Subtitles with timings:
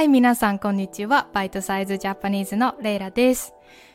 [0.00, 1.28] はい、皆さん、こんにちは。
[1.34, 3.52] バイトサイズジャパニーズのレイラです。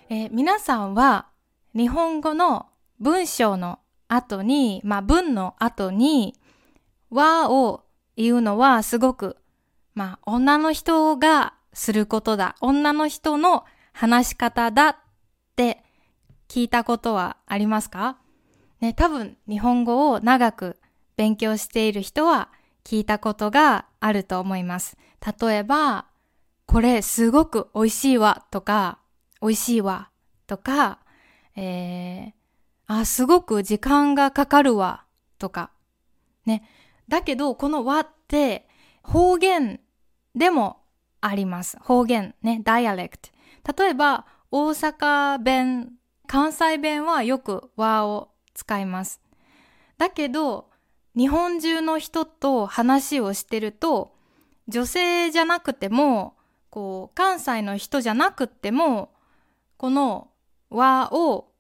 [0.08, 1.30] えー皆さんは、
[1.76, 2.68] 日本語の
[3.00, 6.36] 文章の後に、まあ、文の後に、
[7.10, 9.38] わを言うのはすごく、
[9.96, 12.56] まあ、女の人がすることだ。
[12.62, 14.96] 女の人の話し方だっ
[15.56, 15.84] て
[16.48, 18.20] 聞いたことはありますか？
[18.80, 20.78] ね、多分日本語を長く
[21.18, 22.50] 勉強している人は
[22.84, 24.98] 聞いたことがあると思います。
[25.26, 26.06] 例えば、
[26.68, 29.00] これすごく美味しいわとか、
[29.42, 30.10] 美味しいわ
[30.48, 31.00] とか、
[31.56, 32.34] えー、
[32.88, 35.06] あ、すごく時間がかかるわ
[35.40, 35.72] とか、
[36.46, 36.64] ね。
[37.08, 38.68] だけど、この和って
[39.04, 39.80] 方言
[40.36, 40.82] でも
[41.22, 41.78] あります。
[41.80, 43.30] 方言ね、ダイアレクト。
[43.78, 45.94] 例えば、大阪弁、
[46.28, 49.22] 関西弁はよく和を使います。
[49.98, 50.70] だけど、
[51.16, 54.15] 日本中の人と話をしてると、
[54.68, 56.36] 女性じゃなくても、
[56.70, 59.14] こう、関西の人じゃなくても、
[59.78, 60.30] この
[60.70, 61.52] 和を、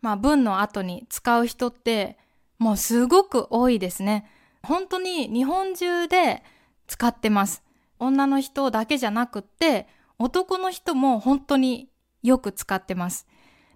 [0.00, 2.18] まあ文の後に使う人って、
[2.58, 4.30] もうすごく多いですね。
[4.62, 6.42] 本当に日本中で
[6.86, 7.62] 使ってます。
[7.98, 9.86] 女の人だけじゃなくって、
[10.18, 11.90] 男の人も本当に
[12.22, 13.26] よく使ってます。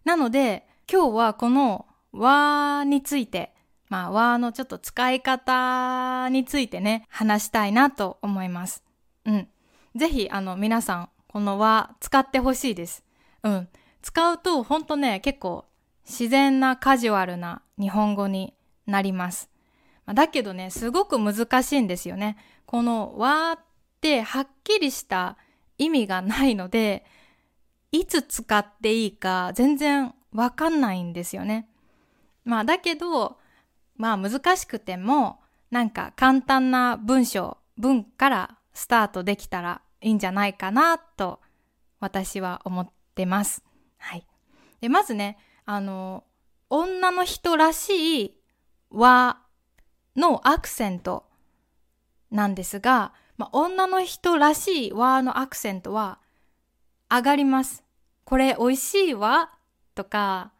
[0.05, 3.55] なので、今日はこの和について、
[3.89, 8.88] まあ和のちょっと使い方についてね、話したいなと思います。
[9.29, 9.49] うん。
[9.95, 13.05] ぜひ、あの、皆さん、この和使ってほしいです。
[13.43, 13.69] うん。
[14.01, 15.67] 使うと、ほんとね、結構
[16.09, 18.55] 自然なカジュアルな日本語に
[18.87, 19.51] なります。
[20.07, 22.39] だけどね、すごく難しいんですよね。
[22.65, 23.59] この和っ
[24.01, 25.37] てはっきりした
[25.77, 27.05] 意味がないので、
[27.93, 31.69] いつ使っていいか全然わかんないんですよね。
[32.45, 33.39] まあだけど、
[33.97, 35.41] まあ難しくても、
[35.71, 41.41] なんか簡単な文章、文からスタートできたらいいんじゃないかなと
[41.99, 43.65] 私は思ってます。
[43.97, 44.25] はい。
[44.81, 46.23] で、まずね、あの、
[46.71, 48.35] 女の人らしい
[48.91, 49.41] 和
[50.15, 51.27] のアクセント
[52.31, 56.21] なんですが、まあ、女の人らしい和のアクセントは
[57.11, 57.83] 上がります。
[58.23, 59.51] これ美味しいわ
[59.97, 60.53] とか、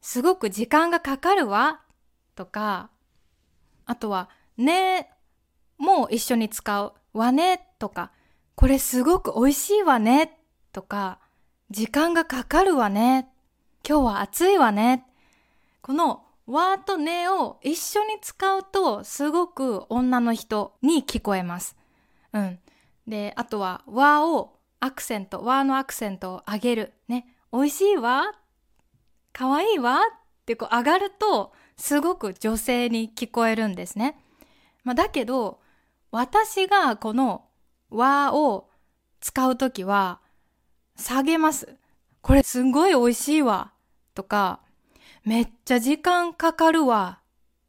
[0.00, 1.80] すごく時間がかかるわ
[2.34, 2.90] とか、
[3.86, 5.12] あとはね
[5.78, 8.12] も一緒に使うわねとか、
[8.54, 10.38] これすごく美味しいわね
[10.72, 11.18] とか、
[11.70, 13.28] 時間がかかるわね。
[13.86, 15.06] 今日は暑いわね。
[15.80, 21.76] このわとねを一緒に使うとすごく女の人に聞こえます。
[22.32, 22.58] うん。
[23.06, 26.92] で、あとはわをアクセント、わのアクセントを上げる。
[27.08, 27.26] ね。
[27.52, 28.32] 美味しいわ
[29.32, 34.18] かわいいわってこう上がるとすごく女性に聞こえるんですね。
[34.84, 35.60] まあ、だけど
[36.12, 37.46] 私がこの
[37.90, 38.68] 和を
[39.20, 40.20] 使うときは
[40.94, 41.74] 下げます。
[42.20, 43.72] これすんごい美味しいわ
[44.14, 44.60] とか
[45.24, 47.20] めっちゃ時間かかるわ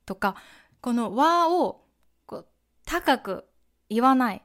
[0.05, 0.35] とか
[0.81, 1.85] この和を
[2.85, 3.45] 高く
[3.89, 4.43] 言わない。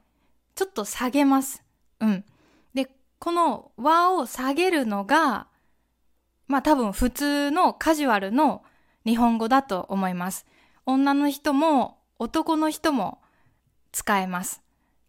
[0.55, 1.61] ちょっと下げます。
[1.99, 2.25] うん。
[2.73, 2.89] で、
[3.19, 5.47] この和を下げるのが
[6.47, 8.63] まあ多分普通のカジュアルの
[9.05, 10.45] 日本語だと思います。
[10.85, 13.19] 女の人も男の人も
[13.91, 14.61] 使えます。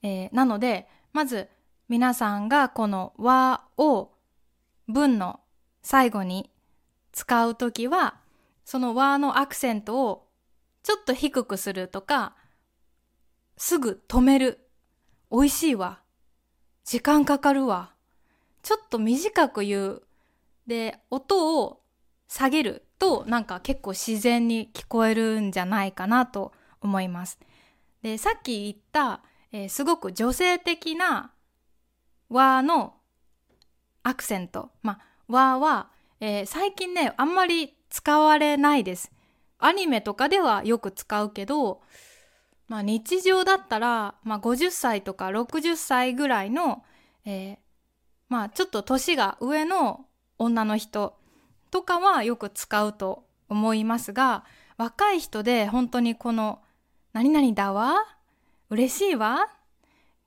[0.03, 1.49] えーなので、まず
[1.89, 4.13] 皆さんがこの和を
[4.87, 5.41] 文の
[5.83, 6.51] 最後に
[7.13, 8.21] 使うときは、
[8.65, 10.27] その和のアクセントを
[10.83, 12.37] ちょっと低くするとか、
[13.57, 14.67] すぐ止める。
[15.31, 16.01] 美味しいわ。
[16.85, 17.93] 時間かかるわ。
[18.63, 20.03] ちょっと短く言う。
[20.67, 21.81] で、音を
[22.29, 27.39] 下げるとなんか結構自然に聞こえるんじゃないかなと思います。
[28.03, 29.23] で、さっき言った、
[29.53, 31.33] えーすごく女性的な
[32.29, 32.95] 和の
[34.03, 34.71] アクセント。
[34.83, 35.91] まあ、和は、
[36.21, 39.11] えー最近ね、あんまり使われないです。
[39.59, 41.83] アニメとかではよく使うけど、
[42.69, 46.85] まあ日常だったら、まあ50歳とか60歳ぐらいの、
[47.25, 47.59] えー
[48.29, 50.07] まあちょっと年が上の
[50.39, 51.19] 女の人
[51.71, 54.45] とかはよく使うと思いますが、
[54.79, 56.61] 若い人で本当にこの、
[57.13, 58.07] 何々だわ？
[58.69, 59.49] 嬉しいわ？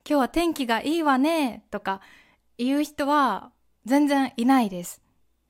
[0.06, 1.64] 今日は天気がいいわね？
[1.72, 2.02] とか
[2.58, 3.52] 言う人は
[3.86, 5.02] 全然いないです。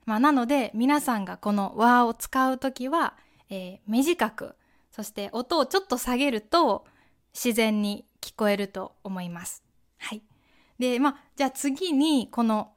[0.06, 3.15] まあなので皆さんがこの和を使うときは、
[3.50, 4.56] えー短く、
[4.91, 6.85] そして音をちょっと下げると
[7.33, 9.63] 自然に聞こえると思います。
[9.97, 10.21] はい。
[10.77, 12.74] で、まあじゃあ次にこの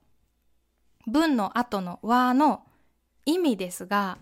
[1.06, 2.62] 文の後の和の
[3.26, 4.16] 意味ですが、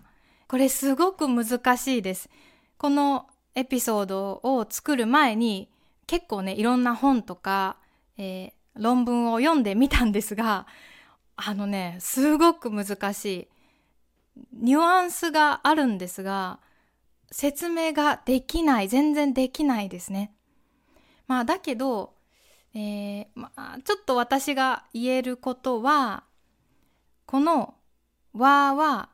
[0.49, 2.29] これすごく難しいです。
[2.77, 5.69] このエピソードを作る前に
[6.07, 7.77] 結構ね、いろんな本とか、
[8.17, 10.67] えー論文を読んでみたんですが、
[11.35, 13.47] あのね、すごく難しい。
[14.53, 16.59] ニュアンスがあるんですが、
[17.31, 20.33] 説明ができない、全然できないですね。
[21.27, 22.13] まあだけど、
[22.73, 26.23] えー、まあ、ちょっと私が言えることは、
[27.25, 27.75] この
[28.33, 29.09] 和は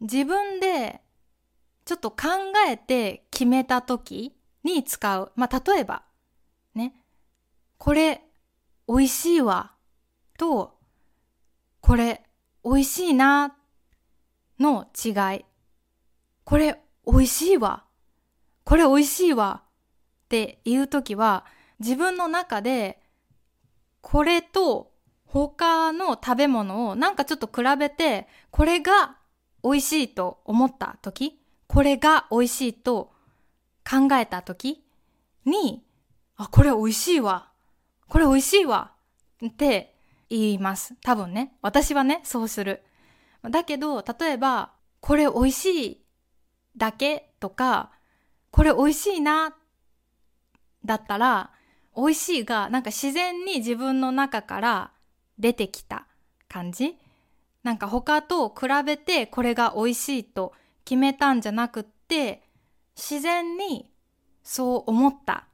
[0.00, 1.00] 自分で
[1.84, 2.16] ちょっと考
[2.68, 5.32] えて決めた時に使う。
[5.36, 6.02] まあ例えば、
[6.74, 6.94] ね、
[7.78, 8.22] これ
[8.88, 9.72] 美味しいわ
[10.38, 10.78] と、
[11.80, 12.22] これ
[12.64, 13.56] 美味しいな
[14.58, 15.44] の違い。
[16.44, 17.84] これ美味しいわ。
[18.64, 19.62] これ美味しいわ。
[20.24, 21.44] って言うときは、
[21.78, 23.00] 自分の中で、
[24.00, 24.92] これと
[25.26, 29.16] 他の食べ物をなんかちょっと比べて、これが
[29.62, 31.43] 美味しいと思ったとき、
[31.74, 33.12] これが美味しいと
[33.84, 34.84] 考えたとき
[35.44, 35.82] に、
[36.36, 37.50] あ、これ美味しいわ。
[38.08, 38.92] これ美味しいわ。
[39.44, 39.96] って
[40.30, 40.94] 言います。
[41.02, 41.56] 多分ね。
[41.62, 42.84] 私はね、そうする。
[43.42, 46.04] だけど、例えば、これ美味しい
[46.76, 47.90] だけとか、
[48.52, 49.56] これ美味しいな、
[50.84, 51.50] だったら、
[51.96, 54.92] 美味しいが、なんか自然に自分の中から
[55.40, 56.06] 出てきた
[56.48, 56.96] 感じ
[57.64, 60.52] なんか他と比べてこれが美味しいと
[60.84, 62.42] 決めたんじゃなくって、
[62.96, 63.90] 自然に
[64.42, 65.48] そう思った。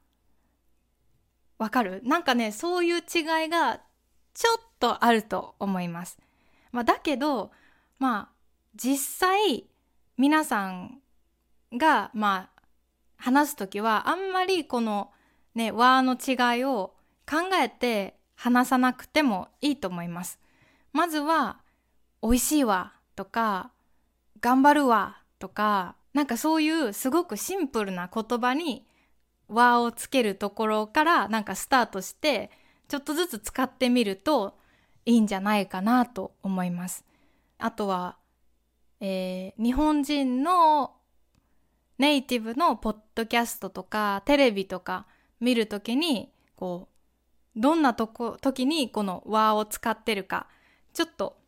[1.58, 2.00] わかる？
[2.04, 3.80] なんかね、そういう違いが
[4.34, 6.18] ちょっとあると思います。
[6.72, 7.50] まあ、だけど、
[7.98, 8.34] まあ、
[8.74, 8.96] 実
[9.28, 9.66] 際、
[10.16, 11.00] 皆さん
[11.72, 12.62] が、まあ、
[13.16, 15.12] 話すときは、あんまりこの、
[15.54, 16.94] ね、和の違いを
[17.28, 20.38] 考えて話さなくてもいいと思います。
[20.92, 21.60] まずは、
[22.22, 23.72] 美味しいわとか、
[24.40, 28.86] 頑張るわとか、なんかそういうすごくシンプルな言葉に
[29.48, 32.50] 和をつけるところからなんかスタートして、
[32.86, 34.58] ちょっとずつ使ってみると
[35.06, 37.04] いいんじゃないかなと思います。
[37.58, 38.16] あとは、
[39.00, 40.92] えー、日本人の
[41.98, 45.06] ネイティブのポッドキャストとかテレビとか
[45.40, 46.88] 見るときに、こ
[47.56, 50.46] う、どんなとこ、時にこの和を使ってるか、
[50.92, 51.38] ちょっと、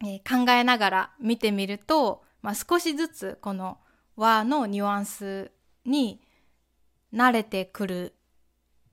[0.00, 3.78] えー、考えながら見てみると、まあ、少しずつこの
[4.16, 5.50] 和のニュアンス
[5.84, 6.20] に
[7.12, 8.14] 慣れてくる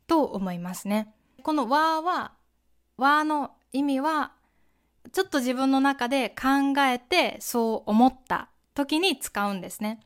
[0.08, 1.14] と思いますね。
[1.44, 2.34] この和は、
[2.98, 4.34] 和の意味は、
[5.12, 10.00] ちょっと自分の中で考えてそう思った時に使うんですね。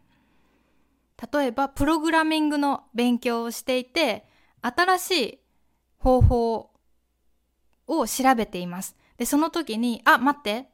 [1.33, 4.25] 例えば、プログラミングの勉強をしていて、
[4.61, 5.39] 新しい
[5.97, 6.71] 方法
[7.87, 8.95] を調べています。
[9.17, 10.69] で、その時に、あ、待って。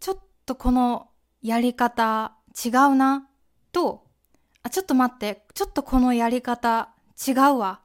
[0.00, 1.11] ちょっとこの
[1.42, 3.28] やり方違うな。
[3.72, 4.06] と、
[4.62, 5.44] あ、ちょっと待って。
[5.54, 6.90] ちょっとこのやり方
[7.26, 7.80] 違うわ。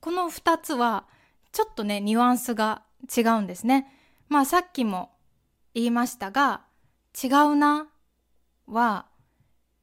[0.00, 1.06] この二つは、
[1.52, 2.82] ちょっとね、ニュアンスが
[3.16, 3.92] 違うんですね。
[4.28, 5.10] まあさっきも
[5.74, 6.62] 言いましたが、
[7.22, 7.88] 違うな
[8.66, 9.06] は、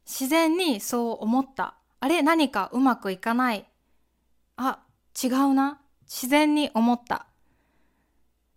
[0.05, 1.75] 自然にそう思った。
[1.99, 3.65] あれ何かうまくいかない。
[4.57, 4.79] あ、
[5.21, 5.79] 違うな。
[6.03, 7.27] 自然に思った。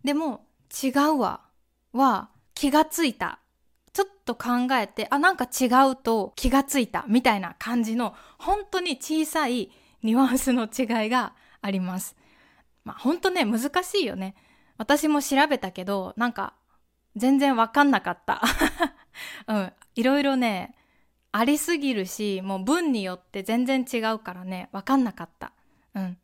[0.02, 0.44] でも、
[0.82, 1.42] 違うわ。
[1.92, 3.38] は、気がついた。
[3.96, 7.06] ちょっと考えて、あ、なんか違うと気がついた。
[7.08, 9.70] みたいな感じの、本当に小さい
[10.02, 11.32] ニュアンスの違いが
[11.62, 12.14] あります。
[12.84, 14.34] まあ、本当ね、難しいよね。
[14.76, 16.52] 私も調べたけど、なんか、
[17.16, 18.42] 全然わかんなかった。
[19.48, 19.72] うん。
[19.94, 20.74] いろいろね、
[21.32, 25.52] ありすぎるし、もう文によって全然違うからね、わかんなかった。
[25.94, 26.18] うん。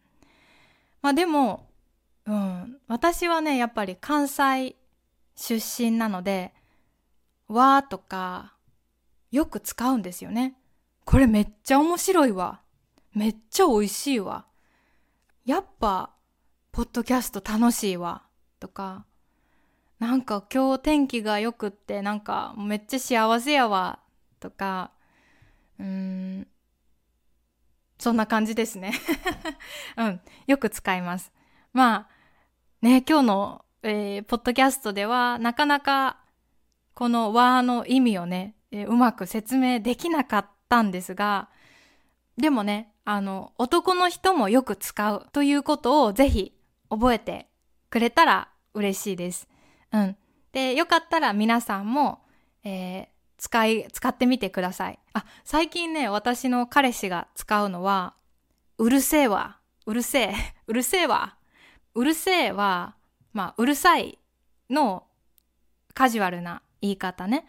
[1.01, 1.71] まあでも、
[2.27, 2.81] うん。
[2.87, 4.77] 私はね、やっぱり関西
[5.37, 6.53] 出身なので、
[7.53, 8.55] わーとか、
[9.31, 10.57] よく使うんですよね。
[11.05, 12.61] これめっちゃ面白いわ。
[13.13, 14.47] めっちゃ美味しいわ。
[15.45, 16.11] やっぱ、
[16.71, 18.23] ポッドキャスト楽しいわ。
[18.61, 19.05] とか、
[19.99, 24.01] なんか今日天気が良くってなんかめっちゃ幸せやわ。
[24.41, 24.91] とか、
[25.79, 26.47] うーん、
[27.99, 28.93] そんな感じですね。
[29.97, 30.21] うん。
[30.47, 31.33] よく使います。
[31.73, 32.09] まあ、
[32.81, 36.22] ね、今日の、えー、ポッドキャストでは、なかなか、
[36.95, 41.49] この和の意味をね、うまく説明できなかったんですが、
[42.37, 46.53] でもね、あの、男の人もよく使うということをぜひ
[46.89, 47.49] 覚えて
[47.91, 49.49] くれたら嬉しいです。
[49.93, 50.17] うん。
[50.53, 52.21] で、よかったら皆さんも、
[52.65, 53.07] えー、
[53.39, 54.99] 使い、使ってみてください。
[55.15, 58.15] あ、最近ね、私の彼氏が使うのは、
[58.79, 59.59] うるせえわ。
[59.87, 60.35] うるせえ。
[60.67, 61.37] うるせえわ。
[61.95, 62.97] うるせえは、
[63.33, 64.19] まあ、うるさい
[64.71, 65.07] の
[65.95, 67.47] カジュアルな言い方ね。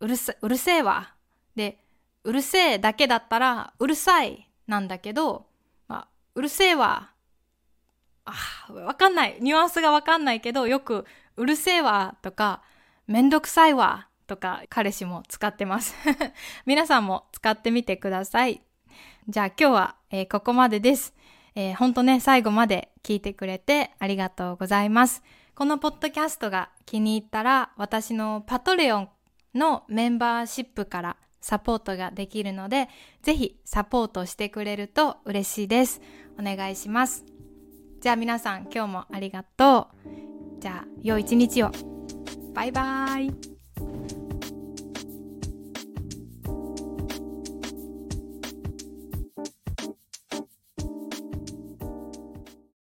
[0.00, 1.14] うるせ、うるせえわ。
[1.56, 1.78] で、
[2.24, 5.46] うるせえだけだったら、うるさいなんだけど、
[5.88, 7.10] まあ、うるせえわ。
[8.24, 9.38] あ、わかんない。
[9.40, 12.62] ニュアンスがわかんないけど、よく、うるせえわとか、
[13.06, 15.94] めんどくさいわとか、彼氏も使ってます。
[16.66, 18.62] 皆さんも使ってみてください。
[19.28, 21.14] じゃあ今日は、えー、ここまでです。
[21.54, 25.22] えー、ほんとね、最後まで聞いてくれてありがとうございます。
[25.62, 29.08] このポッドキャストが気に入ったら、私のパトレオン
[29.54, 32.88] のメンバーシップからサポートができるので、
[33.22, 36.00] ぜひサポートしてくれると嬉しいです。
[36.36, 37.24] お願いします。
[38.00, 40.60] じゃあ皆さん今日もありがとう。
[40.60, 41.70] じゃあ良い一日を。
[42.52, 43.51] バイバーイ。